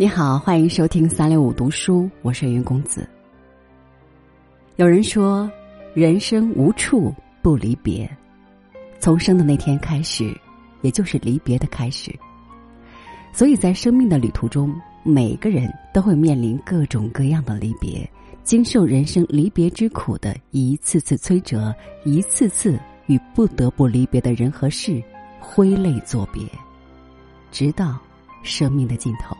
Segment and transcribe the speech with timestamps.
[0.00, 3.06] 你好，欢迎收听三六五读书，我是云公子。
[4.76, 5.46] 有人说，
[5.92, 8.10] 人生无处不离别，
[8.98, 10.34] 从生的那天开始，
[10.80, 12.18] 也就是离别的开始。
[13.30, 18.10] 所以在生命的旅途中，每个人都会面临各种各样的离别，
[18.42, 21.74] 经受人生离别之苦的一次次摧折，
[22.06, 25.02] 一次次与不得不离别的人和事
[25.38, 26.42] 挥泪作别，
[27.52, 27.98] 直到
[28.42, 29.36] 生命的尽头。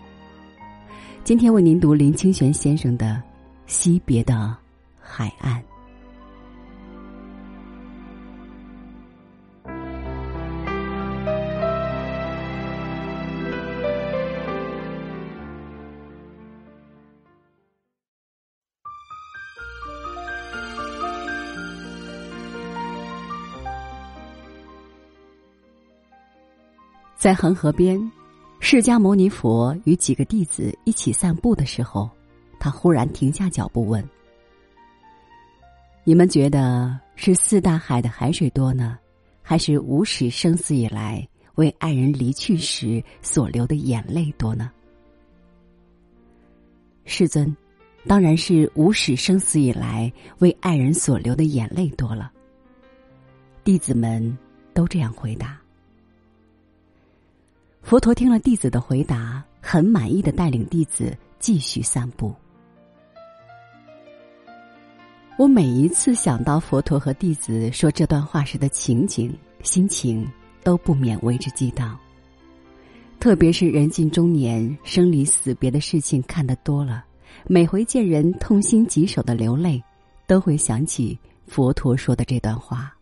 [1.22, 3.06] 今天为您读林清玄先生的
[3.66, 4.56] 《惜别的
[4.98, 5.62] 海岸》。
[27.16, 28.19] 在恒河边。
[28.62, 32.08] 释迦牟尼佛与几个弟子一起散步的时候，
[32.58, 34.06] 他忽然停下脚步问
[36.04, 38.98] ：“你们觉得是四大海的海水多呢，
[39.42, 44.70] 还是无始生死以来为爱人离去时所流的眼泪多呢？”
[47.06, 47.56] 世尊，
[48.06, 52.30] 当然是无始生死以来为爱人所流的眼泪多了。
[53.64, 54.38] 弟子们
[54.74, 55.59] 都这样回答。
[57.82, 62.32] 佛陀听了弟子的回答，很满意的带领弟子继续散步。
[65.36, 70.26] 我每一次想到佛陀和弟子说这段话时的情景，心情
[70.62, 71.98] 都不免为之激荡。
[73.18, 77.04] 特别是人近中年，生离死别的事情看得多了，
[77.46, 79.82] 每回见人痛心疾首的流泪，
[80.26, 82.94] 都会想起佛陀说的这段话。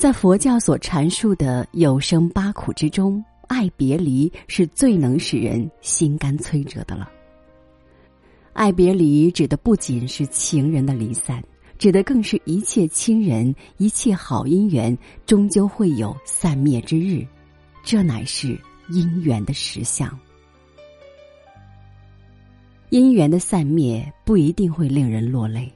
[0.00, 7.06] 在佛教所阐述的有生八苦之中，爱别离是最能使人心肝摧折的了。
[8.54, 11.44] 爱别离指的不仅是情人的离散，
[11.76, 14.96] 指的更是一切亲人、一切好姻缘，
[15.26, 17.22] 终究会有散灭之日，
[17.84, 18.58] 这乃是
[18.88, 20.18] 姻缘的实相。
[22.88, 25.70] 姻缘的散灭不一定会令人落泪。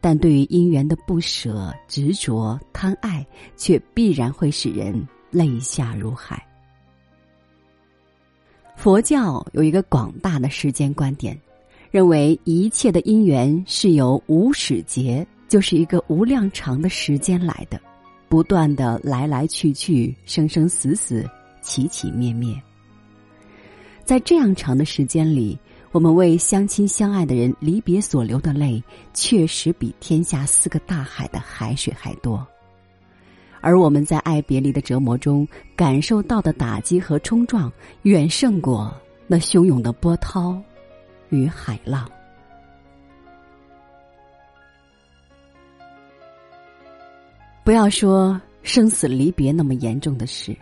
[0.00, 3.26] 但对于姻缘的不舍、执着、贪爱，
[3.56, 6.40] 却必然会使人泪下如海。
[8.76, 11.36] 佛教有一个广大的世间观点，
[11.90, 17.80] 认为一切的因缘是由无始劫，就是一个无量长的时间来的，
[18.28, 21.28] 不断的来来去去、生生死死、
[21.62, 22.54] 起起灭灭。
[24.04, 25.58] 在这样长的时间里。
[25.96, 28.84] 我们为相亲相爱的人离别所流的泪，
[29.14, 32.46] 确实比天下四个大海的海水还多。
[33.62, 38.94] 而我们在爱别离的折磨中感受到的打击和冲撞，远胜过
[39.26, 40.60] 那汹涌的波涛
[41.30, 42.06] 与海浪。
[47.64, 50.54] 不要说生死离别那么严重的事。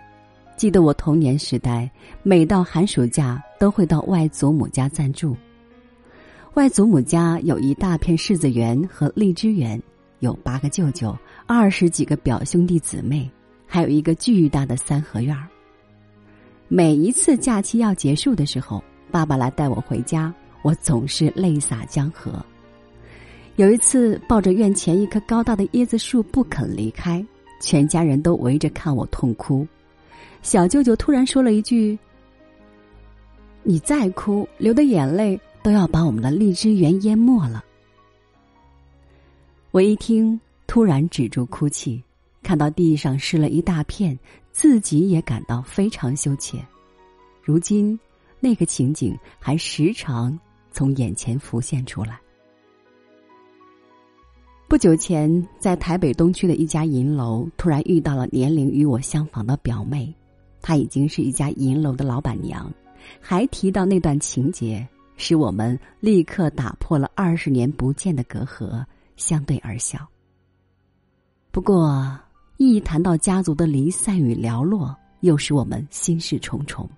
[0.56, 1.90] 记得我童年时代，
[2.22, 5.36] 每到寒暑假都会到外祖母家暂住。
[6.54, 9.80] 外祖母家有一大片柿子园和荔枝园，
[10.20, 11.16] 有八个舅舅，
[11.46, 13.28] 二十几个表兄弟姊妹，
[13.66, 15.48] 还有一个巨大的三合院儿。
[16.68, 20.32] 每一次假期要结束的时候，爸爸来带我回家，
[20.62, 22.32] 我总是泪洒江河。
[23.56, 27.24] 有一次抱着院前一棵高大的椰子树不肯离开，
[27.60, 29.66] 全家人都围着看我痛哭。
[30.44, 31.98] 小舅舅突然说了一句
[33.64, 37.64] ：“你再哭，流的眼泪都要把我们的荔枝园淹没了。”
[39.72, 42.04] 我一听，突然止住哭泣，
[42.42, 44.16] 看到地上湿了一大片，
[44.52, 46.62] 自己也感到非常羞怯。
[47.42, 47.98] 如今，
[48.38, 50.38] 那个情景还时常
[50.70, 52.20] 从眼前浮现出来。
[54.68, 60.14] 不久前，在台北东区的一家银楼，突然遇到了年龄与我相仿的表妹。
[60.66, 62.72] 她已经是一家银楼的老板娘，
[63.20, 64.88] 还提到那段情节，
[65.18, 68.82] 使我们立刻打破了二十年不见的隔阂，
[69.14, 69.98] 相对而笑。
[71.50, 72.18] 不过，
[72.56, 76.88] 一谈到家族的离散与寥落，又使我们心事重重。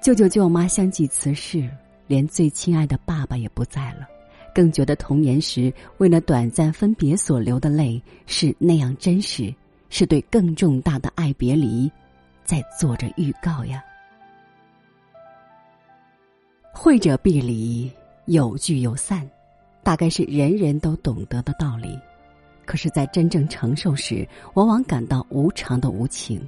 [0.00, 1.68] 舅舅舅妈相继辞世，
[2.06, 4.08] 连最亲爱的爸爸也不在了，
[4.54, 9.54] 更觉得童年时为了短暂分别所流的泪是那样真实，
[9.90, 11.92] 是对更重大的爱别离。
[12.50, 13.80] 在做着预告呀。
[16.72, 17.88] 会者必离，
[18.24, 19.24] 有聚有散，
[19.84, 21.96] 大概是人人都懂得的道理。
[22.66, 26.44] 可是，在真正承受时，往往感到无常的无情。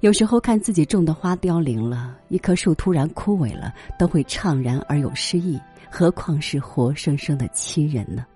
[0.00, 5.58] 有时候看自己种的花凋零了，一棵树突然枯萎了，都会怅然而有失意，
[5.90, 8.26] 何况是活生生的亲人呢？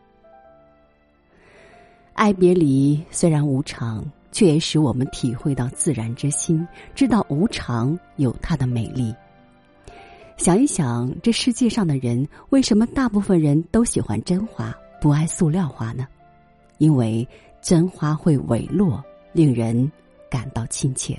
[2.14, 4.02] 爱别离虽然无常，
[4.34, 9.14] 却也使我们体会到自然之心，知道无常有它的美丽。
[10.36, 16.08] 想一想，这世界上的人为什么大部分人都喜欢真花，不爱塑料花呢？
[16.78, 17.26] 因为
[17.62, 19.00] 真花会萎落，
[19.32, 19.90] 令人
[20.28, 21.16] 感到亲切。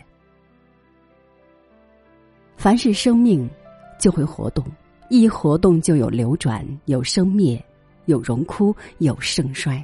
[2.57, 3.49] 凡是生命，
[3.97, 4.61] 就会活动；
[5.09, 7.63] 一活动，就有流转，有生灭，
[8.07, 9.83] 有荣枯，有盛衰。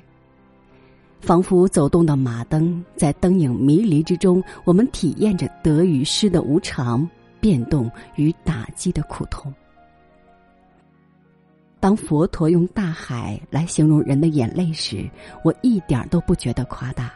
[1.21, 7.07] 仿佛走动的马灯，在灯影迷离之中，我们体验着得与失的无常、
[7.39, 9.53] 变动与打击的苦痛。
[11.79, 15.09] 当佛陀用大海来形容人的眼泪时，
[15.44, 17.12] 我一点都不觉得夸大。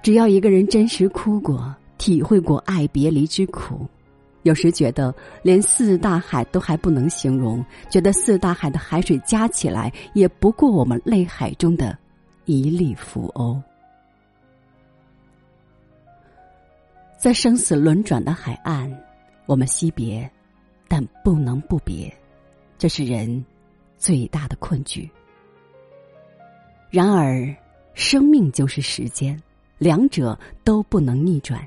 [0.00, 3.86] 只要一个人真实哭过，体会过爱别离之苦，
[4.44, 11.98] 有时觉得连四大海都还不能形容，觉得四大海的海水加起来也不过我们泪海中的。
[12.48, 13.62] 一粒浮欧，
[17.18, 18.90] 在生死轮转的海岸，
[19.44, 20.28] 我们惜别，
[20.88, 22.10] 但不能不别，
[22.78, 23.44] 这是人
[23.98, 25.06] 最大的困局。
[26.88, 27.54] 然而，
[27.92, 29.38] 生命就是时间，
[29.76, 30.34] 两者
[30.64, 31.62] 都不能逆转。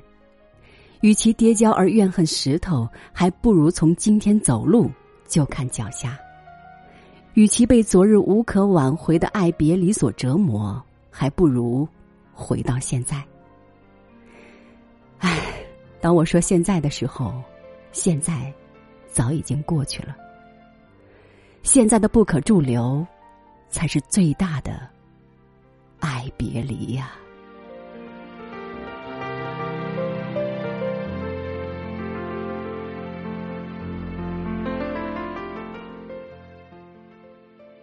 [1.00, 4.90] 与其跌跤而怨恨石头，还不如从今天走路
[5.28, 6.18] 就看脚下。
[7.34, 11.88] 与其被昨日无可挽回的爱别离所折磨，还不如
[12.32, 13.22] 回到现在。
[15.18, 15.38] 唉，
[16.00, 17.42] 当我说现在的时候，
[17.90, 18.52] 现在
[19.10, 20.14] 早已经过去了。
[21.62, 23.06] 现在的不可驻留，
[23.70, 24.86] 才是最大的
[26.00, 27.12] 爱别离呀。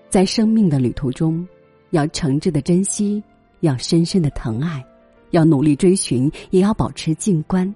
[0.09, 1.47] 在生命的旅途中，
[1.91, 3.23] 要诚挚的珍惜，
[3.59, 4.83] 要深深的疼爱，
[5.29, 7.73] 要努力追寻，也要保持静观，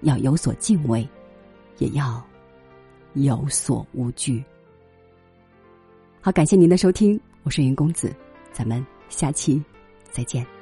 [0.00, 1.06] 要有所敬畏，
[1.76, 2.24] 也要
[3.12, 4.42] 有所无惧。
[6.22, 8.10] 好，感谢您的收听，我是云公子，
[8.52, 9.62] 咱们下期
[10.10, 10.59] 再见。